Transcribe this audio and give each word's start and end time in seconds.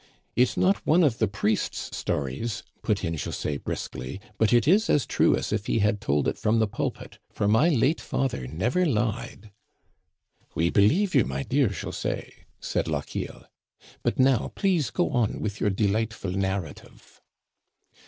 "It's 0.35 0.57
not 0.57 0.83
one 0.87 1.03
of 1.03 1.19
the 1.19 1.27
priest's 1.27 1.95
stories," 1.95 2.63
put 2.81 3.05
in 3.05 3.13
José 3.13 3.63
briskly;" 3.63 4.19
but 4.39 4.51
it 4.51 4.67
is 4.67 4.89
as 4.89 5.05
true 5.05 5.35
as 5.35 5.53
if 5.53 5.67
he 5.67 5.77
had 5.77 6.01
told 6.01 6.27
it 6.27 6.39
from 6.39 6.57
the 6.57 6.65
pulpit; 6.65 7.19
for 7.31 7.47
my 7.47 7.69
late 7.69 8.01
father 8.01 8.47
never 8.47 8.83
lied." 8.83 9.51
"We 10.55 10.71
believe 10.71 11.13
you, 11.13 11.23
my 11.23 11.43
dear 11.43 11.67
José," 11.67 12.31
said 12.59 12.87
Lochiel." 12.87 13.45
But 14.03 14.17
now 14.17 14.51
please 14.55 14.89
go 14.89 15.11
on 15.11 15.39
with 15.39 15.61
your 15.61 15.69
delightful 15.69 16.31
narrative." 16.31 17.21